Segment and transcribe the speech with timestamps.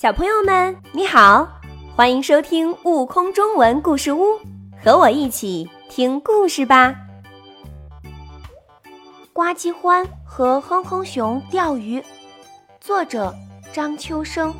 [0.00, 1.46] 小朋友们，你好，
[1.94, 4.24] 欢迎收听《悟空中文故事屋》，
[4.82, 6.96] 和我一起听故事吧。
[9.34, 12.02] 呱唧欢和哼哼熊钓鱼，
[12.80, 13.34] 作者
[13.74, 14.54] 张秋生。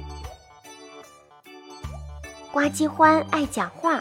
[2.53, 3.99] 呱唧欢爱讲话，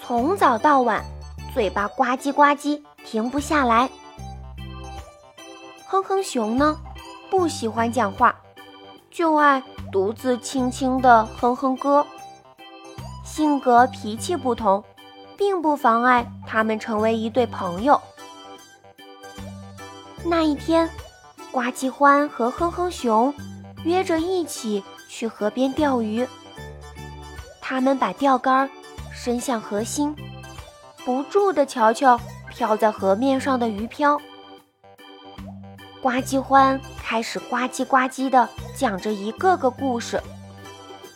[0.00, 1.04] 从早到晚，
[1.52, 3.90] 嘴巴呱唧呱唧，停不下来。
[5.84, 6.78] 哼哼熊呢，
[7.28, 8.32] 不喜欢讲话，
[9.10, 9.60] 就爱。
[9.94, 12.04] 独自轻轻地哼哼歌，
[13.24, 14.82] 性格脾气不同，
[15.36, 18.02] 并不妨碍他们成为一对朋友。
[20.24, 20.90] 那一天，
[21.52, 23.32] 呱唧欢和哼哼熊
[23.84, 26.26] 约着一起去河边钓鱼。
[27.60, 28.68] 他们把钓竿
[29.12, 30.12] 伸向河心，
[31.04, 32.18] 不住地瞧瞧
[32.50, 34.20] 漂在河面上的鱼漂。
[36.04, 38.46] 呱唧欢开始呱唧呱唧地。
[38.76, 40.22] 讲着一个个故事，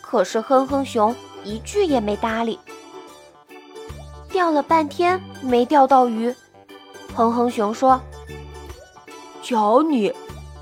[0.01, 2.59] 可是哼哼熊一句也没搭理。
[4.31, 6.33] 钓了半天没钓到鱼，
[7.13, 8.01] 哼哼熊说
[9.43, 10.11] ：“瞧你，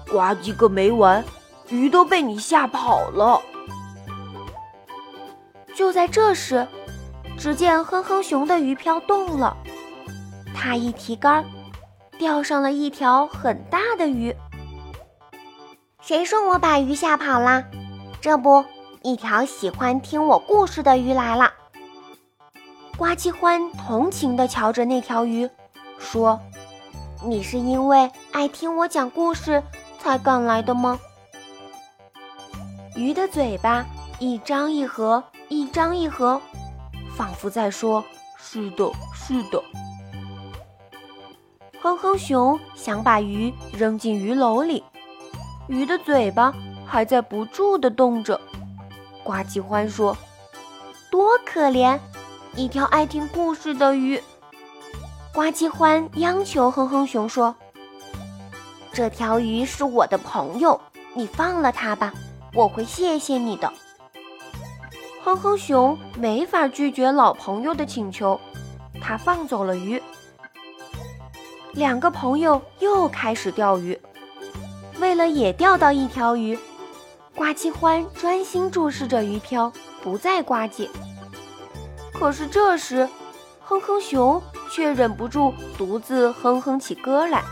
[0.09, 1.23] 呱唧个没完，
[1.69, 3.41] 鱼都被你吓跑了。”
[5.73, 6.67] 就在这时，
[7.37, 9.55] 只见哼哼熊的鱼漂动了，
[10.53, 11.45] 他一提竿，
[12.17, 14.35] 钓上了一条很大的鱼。
[16.01, 17.65] 谁说我把鱼吓跑了？
[18.21, 18.63] 这不，
[19.03, 21.53] 一条喜欢听我故事的鱼来了。
[22.97, 25.49] 呱唧欢同情地瞧着那条鱼，
[25.99, 26.39] 说
[27.23, 29.61] ：“你是因为爱听我讲故事
[29.99, 30.99] 才赶来的吗？”
[32.95, 33.85] 鱼的嘴巴
[34.17, 36.41] 一张一合，一张一合，
[37.15, 38.03] 仿佛在说
[38.39, 39.61] ：“是的，是的。”
[41.81, 44.83] 哼哼熊想把鱼扔进鱼篓里。
[45.67, 46.53] 鱼的嘴巴
[46.85, 48.39] 还在不住地动着，
[49.23, 50.17] 呱唧欢说
[51.11, 51.99] ：“多可怜，
[52.55, 54.21] 一条爱听故事的鱼。”
[55.33, 57.55] 呱唧欢央求哼哼熊说
[58.91, 60.79] ：“这条鱼是我的朋友，
[61.13, 62.13] 你放了它吧，
[62.53, 63.71] 我会谢谢你的。”
[65.23, 68.39] 哼哼熊没法拒绝老朋友的请求，
[69.01, 70.01] 他放走了鱼。
[71.77, 73.95] 两个朋友又开始钓鱼。
[74.99, 76.57] 为了也钓到一条鱼，
[77.35, 79.71] 呱唧欢专心注视着鱼漂，
[80.01, 80.89] 不再呱唧。
[82.11, 83.07] 可是这时，
[83.61, 87.43] 哼哼熊却忍不住独自哼哼起歌来：“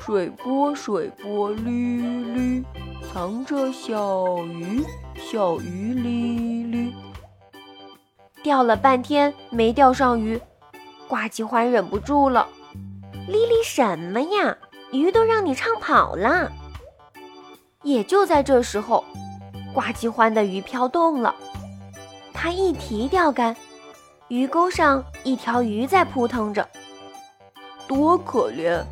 [0.00, 2.00] 水波水波绿
[2.32, 2.64] 绿，
[3.12, 4.82] 藏着小鱼，
[5.16, 6.94] 小鱼哩哩。”
[8.42, 10.40] 钓了半天没钓上鱼，
[11.06, 12.48] 呱唧欢忍不住了
[13.30, 14.56] ：“哩哩什么呀？”
[14.92, 16.50] 鱼都让你唱跑了。
[17.82, 19.04] 也就在这时候，
[19.72, 21.34] 呱唧欢的鱼飘动了。
[22.34, 23.54] 他一提钓竿，
[24.28, 26.68] 鱼钩上一条鱼在扑腾着。
[27.86, 28.84] 多可怜！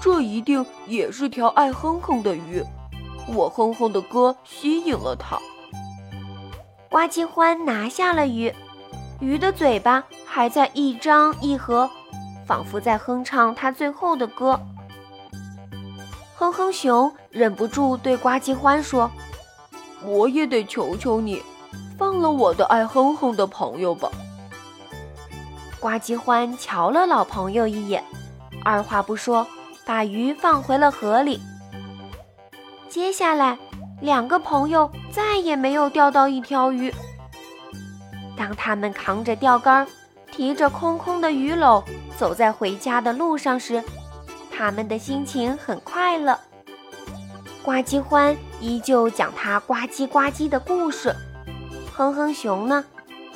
[0.00, 2.62] 这一定也是条爱哼哼的鱼。
[3.34, 5.38] 我哼哼的歌吸引了它。
[6.90, 8.54] 呱唧欢拿下了鱼，
[9.20, 11.90] 鱼的嘴巴还在一张一合，
[12.48, 14.58] 仿佛在哼唱它最后的歌。
[16.34, 19.10] 哼哼熊忍不住对呱唧欢说
[20.02, 21.42] ：“我也得求求你，
[21.98, 24.08] 放了我的爱哼哼的朋友吧。”
[25.78, 28.02] 呱唧欢瞧了老朋友一眼，
[28.64, 29.46] 二话不说，
[29.84, 31.40] 把鱼放回了河里。
[32.88, 33.58] 接下来，
[34.00, 36.92] 两个朋友再也没有钓到一条鱼。
[38.36, 39.86] 当他们扛着钓竿，
[40.30, 41.82] 提着空空的鱼篓，
[42.16, 43.82] 走在回家的路上时，
[44.50, 46.38] 他们的心情很快乐。
[47.64, 51.14] 呱唧欢依旧讲他呱唧呱唧的故事，
[51.94, 52.84] 哼哼熊呢，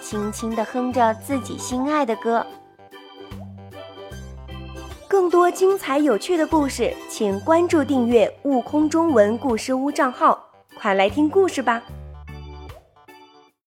[0.00, 2.46] 轻轻地哼着自己心爱的歌。
[5.08, 10.42] 更多精彩有趣的故事，请关注订阅“悟空中文故事屋”账号，
[10.78, 11.82] 快来听故事吧。